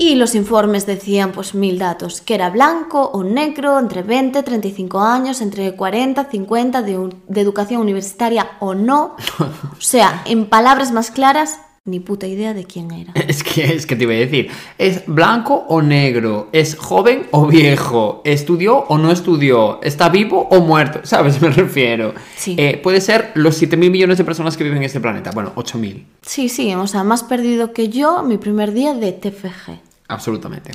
[0.00, 5.00] Y los informes decían pues mil datos, que era blanco o negro, entre 20, 35
[5.00, 9.16] años, entre 40, 50, de, de educación universitaria o no.
[9.72, 13.12] O sea, en palabras más claras, ni puta idea de quién era.
[13.28, 14.48] Es que, es que te iba a decir,
[14.78, 16.48] ¿es blanco o negro?
[16.52, 18.22] ¿Es joven o viejo?
[18.24, 19.80] ¿Estudió o no estudió?
[19.82, 21.00] ¿Está vivo o muerto?
[21.04, 21.40] ¿Sabes?
[21.42, 22.14] Me refiero.
[22.36, 22.54] Sí.
[22.58, 25.30] Eh, puede ser los 7 mil millones de personas que viven en este planeta.
[25.32, 26.06] Bueno, 8 mil.
[26.22, 29.80] Sí, sí, o sea, más perdido que yo mi primer día de TFG.
[30.08, 30.70] Absolutamente.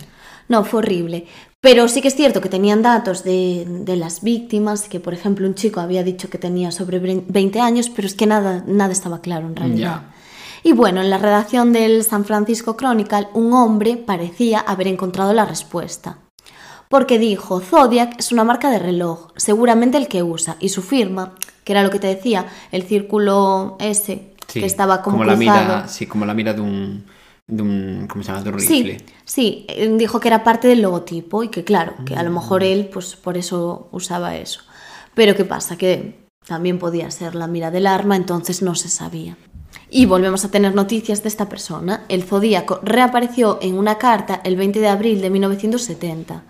[0.49, 1.26] No, fue horrible.
[1.62, 5.47] Pero sí que es cierto que tenían datos de, de las víctimas, que por ejemplo
[5.47, 8.91] un chico había dicho que tenía sobre bre- 20 años, pero es que nada, nada
[8.91, 10.02] estaba claro en realidad.
[10.04, 10.13] Ya.
[10.63, 15.45] Y bueno, en la redacción del San Francisco Chronicle, un hombre parecía haber encontrado la
[15.45, 16.19] respuesta.
[16.89, 21.34] Porque dijo, Zodiac es una marca de reloj, seguramente el que usa, y su firma,
[21.63, 25.60] que era lo que te decía, el círculo ese, Sí, que estaba como, la cruzado.
[25.63, 27.06] mira, sí, como la mira de un,
[27.47, 28.43] de un ¿cómo se llama?
[28.43, 29.06] De un Sí, rifle.
[29.26, 32.63] sí, eh, dijo que era parte del logotipo y que claro, que a lo mejor
[32.63, 34.62] él pues por eso usaba eso.
[35.15, 35.78] Pero ¿qué pasa?
[35.78, 39.38] Que también podía ser la mira del arma, entonces no se sabía.
[39.95, 42.03] Y volvemos a tener noticias de esta persona.
[42.10, 46.43] El Zodíaco reapareció en una carta el 20 de abril de 1970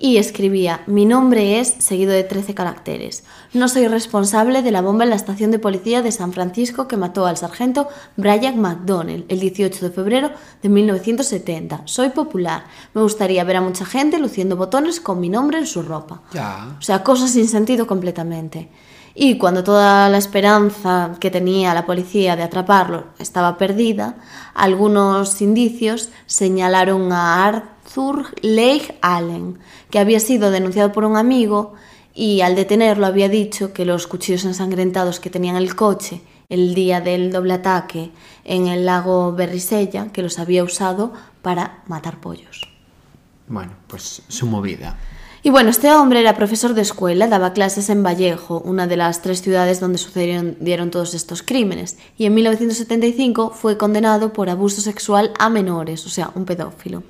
[0.00, 3.22] y escribía, mi nombre es, seguido de 13 caracteres.
[3.52, 6.96] No soy responsable de la bomba en la estación de policía de San Francisco que
[6.96, 11.82] mató al sargento Brian McDonnell el 18 de febrero de 1970.
[11.84, 12.64] Soy popular.
[12.92, 16.22] Me gustaría ver a mucha gente luciendo botones con mi nombre en su ropa.
[16.32, 16.74] Ya.
[16.76, 18.68] O sea, cosas sin sentido completamente.
[19.14, 24.16] Y cuando toda la esperanza que tenía la policía de atraparlo estaba perdida,
[24.54, 29.58] algunos indicios señalaron a Arthur Leigh Allen,
[29.90, 31.74] que había sido denunciado por un amigo
[32.14, 36.74] y al detenerlo había dicho que los cuchillos ensangrentados que tenía en el coche el
[36.74, 38.10] día del doble ataque
[38.44, 42.68] en el lago Berrisella, que los había usado para matar pollos.
[43.46, 44.96] Bueno, pues su movida.
[45.42, 49.22] Y bueno, este hombre era profesor de escuela, daba clases en Vallejo, una de las
[49.22, 54.82] tres ciudades donde sucedieron dieron todos estos crímenes, y en 1975 fue condenado por abuso
[54.82, 57.02] sexual a menores, o sea, un pedófilo.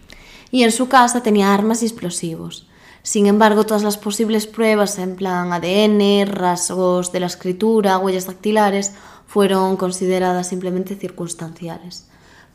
[0.52, 2.68] Y en su casa tenía armas y explosivos.
[3.02, 8.92] Sin embargo, todas las posibles pruebas en plan ADN, rasgos de la escritura, huellas dactilares,
[9.26, 12.06] fueron consideradas simplemente circunstanciales.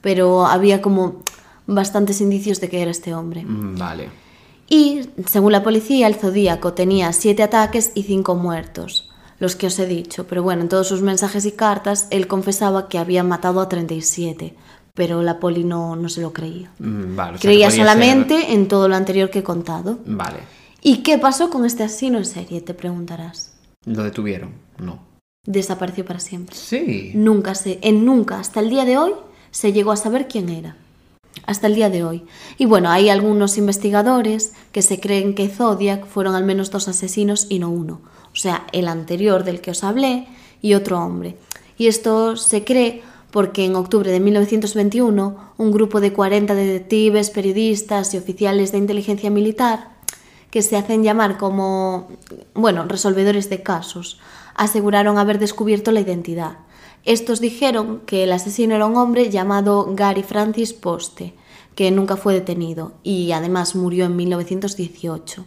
[0.02, 1.24] Pero había como
[1.68, 3.44] bastantes indicios de que era este hombre.
[3.44, 4.25] Mm, Vale.
[4.68, 9.78] Y, según la policía, el Zodíaco tenía siete ataques y cinco muertos, los que os
[9.80, 13.62] he dicho, pero bueno, en todos sus mensajes y cartas él confesaba que había matado
[13.62, 14.56] a 37,
[14.94, 16.72] pero la poli no, no se lo creía.
[16.80, 17.30] Mm, Vale.
[17.30, 20.00] o sea, que creía solamente en todo lo anterior que he contado.
[20.06, 20.40] Vale.
[20.82, 22.62] ¿Y qué pasó con este asesino en serie?
[22.62, 23.54] Te preguntarás.
[23.86, 24.52] ¿Lo detuvieron?
[24.80, 25.00] No.
[25.46, 26.56] Desapareció para siempre.
[26.56, 27.12] Sí.
[27.14, 29.12] Nunca se, en nunca, hasta el día de hoy,
[29.52, 30.76] se llegó a saber quién era.
[31.46, 32.24] Hasta el día de hoy.
[32.58, 37.48] Y bueno, hay algunos investigadores que se creen que Zodiac fueron al menos dos asesinos
[37.50, 38.02] y no uno.
[38.34, 40.28] O sea, el anterior del que os hablé
[40.62, 41.38] y otro hombre.
[41.78, 48.14] Y esto se cree porque en octubre de 1921 un grupo de 40 detectives, periodistas
[48.14, 49.90] y oficiales de inteligencia militar
[50.50, 52.08] que se hacen llamar como,
[52.54, 54.22] bueno, resolvedores de casos,
[54.56, 56.60] aseguraron haber descubierto la identidad.
[57.06, 61.36] Estos dijeron que el asesino era un hombre llamado Gary Francis Poste,
[61.76, 65.46] que nunca fue detenido y además murió en 1918.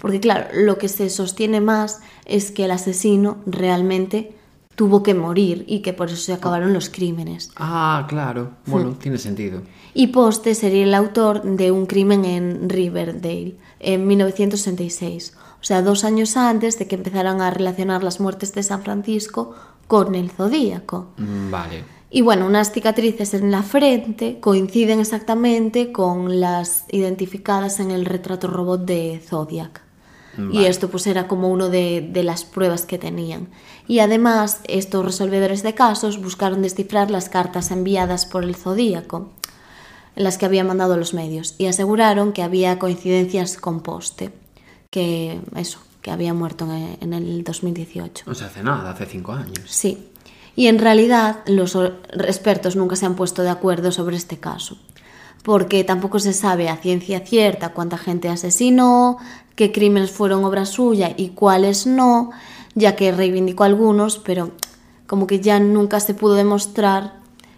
[0.00, 4.34] Porque claro, lo que se sostiene más es que el asesino realmente
[4.74, 7.50] tuvo que morir y que por eso se acabaron los crímenes.
[7.56, 8.52] Ah, claro.
[8.66, 9.62] Bueno, tiene sentido.
[9.94, 16.04] Y Poste sería el autor de un crimen en Riverdale en 1966, o sea, dos
[16.04, 19.54] años antes de que empezaran a relacionar las muertes de San Francisco
[19.86, 21.08] con el zodíaco.
[21.16, 21.96] Mm, Vale.
[22.10, 28.46] Y bueno, unas cicatrices en la frente coinciden exactamente con las identificadas en el retrato
[28.46, 29.82] robot de Zodiac.
[30.52, 33.48] Y esto pues era como uno de, de las pruebas que tenían.
[33.88, 39.30] Y además, estos resolvedores de casos buscaron descifrar las cartas enviadas por el Zodíaco,
[40.14, 44.30] las que había mandado los medios, y aseguraron que había coincidencias con Poste,
[44.90, 46.68] que eso, que había muerto
[47.00, 48.26] en el 2018.
[48.28, 49.62] No se hace nada, hace cinco años.
[49.66, 50.06] Sí.
[50.54, 54.78] Y en realidad los o- expertos nunca se han puesto de acuerdo sobre este caso,
[55.42, 59.18] porque tampoco se sabe a ciencia cierta cuánta gente asesinó,
[59.56, 62.30] qué crímenes fueron obra suya y cuáles no,
[62.76, 64.52] ya que reivindicó algunos, pero
[65.08, 67.14] como que ya nunca se pudo demostrar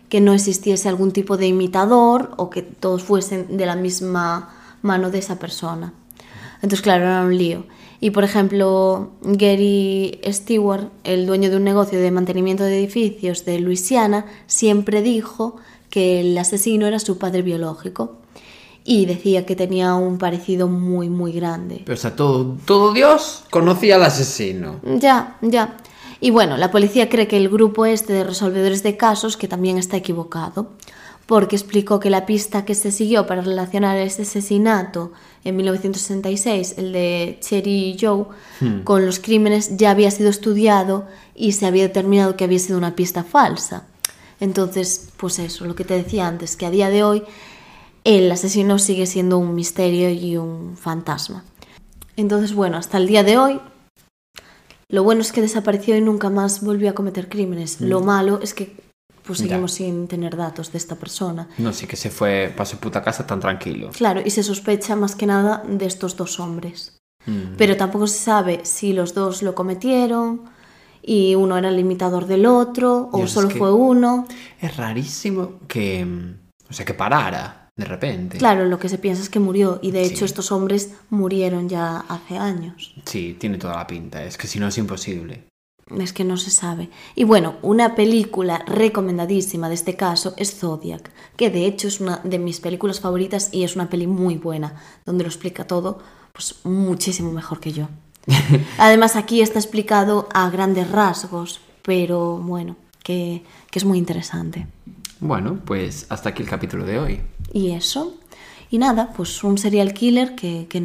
[0.08, 5.10] que no existiese algún tipo de imitador o que todos fuesen de la misma mano
[5.10, 5.92] de esa persona.
[6.62, 7.66] Entonces, claro, era un lío.
[8.00, 13.58] Y, por ejemplo, Gary Stewart, el dueño de un negocio de mantenimiento de edificios de
[13.58, 15.56] Luisiana, siempre dijo
[15.90, 18.16] que el asesino era su padre biológico
[18.84, 21.82] y decía que tenía un parecido muy, muy grande.
[21.84, 24.80] Pero, o sea, todo, todo Dios conocía al asesino.
[24.82, 25.76] Ya, ya.
[26.20, 29.76] Y bueno, la policía cree que el grupo este de resolvedores de casos que también
[29.76, 30.70] está equivocado,
[31.26, 35.12] porque explicó que la pista que se siguió para relacionar este asesinato
[35.48, 38.26] en 1966, el de Cherry Joe,
[38.84, 42.94] con los crímenes ya había sido estudiado y se había determinado que había sido una
[42.94, 43.86] pista falsa.
[44.40, 47.22] Entonces, pues eso, lo que te decía antes, que a día de hoy
[48.04, 51.44] el asesino sigue siendo un misterio y un fantasma.
[52.16, 53.60] Entonces, bueno, hasta el día de hoy
[54.90, 57.80] lo bueno es que desapareció y nunca más volvió a cometer crímenes.
[57.80, 58.76] Lo malo es que
[59.28, 59.38] pues.
[59.40, 59.46] Ya.
[59.48, 61.48] seguimos sin tener datos de esta persona.
[61.58, 63.90] No sé que se fue para su puta casa tan tranquilo.
[63.92, 66.96] Claro, y se sospecha más que nada de estos dos hombres.
[67.26, 67.56] Mm.
[67.56, 70.42] Pero tampoco se sabe si los dos lo cometieron
[71.02, 74.26] y uno era el imitador del otro o Dios, es solo que- fue uno.
[74.60, 76.04] Es rarísimo que.
[76.04, 76.34] mm,
[76.70, 78.36] O sea, que parara de repente.
[78.38, 80.24] Claro, lo que se piensa es que murió y de hecho Sí.
[80.26, 82.94] estos hombres murieron ya hace años.
[83.06, 84.22] Sí, tiene toda la pinta.
[84.24, 85.44] Es que si no es imposible.
[85.96, 86.90] Es que no se sabe.
[87.14, 92.18] Y bueno, una película recomendadísima de este caso es Zodiac, que de hecho es una
[92.24, 94.74] de mis películas favoritas y es una peli muy buena,
[95.06, 95.98] donde lo explica todo
[96.32, 97.88] pues muchísimo mejor que yo.
[98.78, 104.66] Además aquí está explicado a grandes rasgos, pero bueno, que, que es muy interesante.
[105.20, 107.20] Bueno, pues hasta aquí el capítulo de hoy.
[107.52, 108.14] Y eso.
[108.70, 110.82] Y nada, pues un serial killer que, que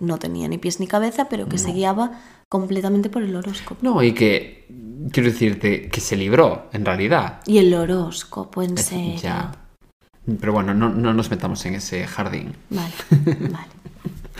[0.00, 3.78] no tenía ni pies ni cabeza, pero que se guiaba completamente por el horóscopo.
[3.82, 4.66] No, y que.
[5.12, 7.40] Quiero decirte que se libró, en realidad.
[7.46, 9.14] Y el horóscopo, en serio.
[9.16, 9.52] Ya.
[10.40, 12.54] Pero bueno, no, no nos metamos en ese jardín.
[12.68, 12.92] Vale,
[13.50, 13.68] vale.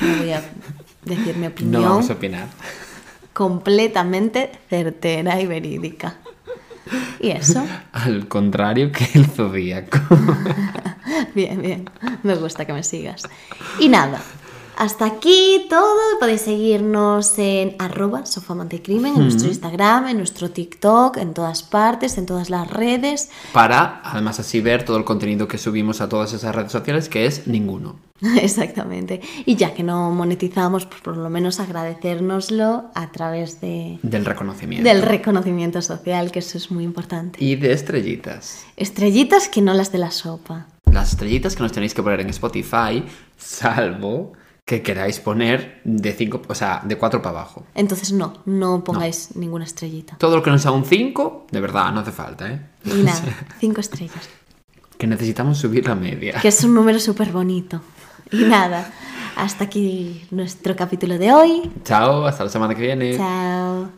[0.00, 0.42] No voy a
[1.04, 2.48] decir mi No opinión vamos a opinar.
[3.32, 6.16] completamente certera y verídica.
[7.20, 7.64] ¿Y eso?
[7.92, 9.98] Al contrario que el zodíaco.
[11.34, 11.90] Bien, bien.
[12.22, 13.22] Me gusta que me sigas.
[13.80, 14.20] Y nada.
[14.78, 15.98] Hasta aquí todo.
[16.20, 22.26] Podéis seguirnos en arroba sofamantecrimen, en nuestro Instagram, en nuestro TikTok, en todas partes, en
[22.26, 23.28] todas las redes.
[23.52, 27.26] Para, además, así ver todo el contenido que subimos a todas esas redes sociales, que
[27.26, 27.96] es ninguno.
[28.40, 29.20] Exactamente.
[29.46, 34.88] Y ya que no monetizamos, pues por lo menos agradecérnoslo a través de, Del reconocimiento.
[34.88, 37.44] del reconocimiento social, que eso es muy importante.
[37.44, 38.64] Y de estrellitas.
[38.76, 40.68] Estrellitas que no las de la sopa.
[40.92, 43.04] Las estrellitas que nos tenéis que poner en Spotify,
[43.36, 44.34] salvo
[44.68, 47.64] que queráis poner de 5, o sea, de 4 para abajo.
[47.74, 50.18] Entonces no, no pongáis ninguna estrellita.
[50.18, 52.60] Todo lo que no sea un 5, de verdad, no hace falta, ¿eh?
[52.84, 53.22] Y nada,
[53.60, 54.28] cinco estrellas.
[54.98, 56.38] Que necesitamos subir la media.
[56.42, 57.80] Que es un número súper bonito.
[58.30, 58.92] Y nada,
[59.36, 61.70] hasta aquí nuestro capítulo de hoy.
[61.84, 63.16] Chao, hasta la semana que viene.
[63.16, 63.88] Chao.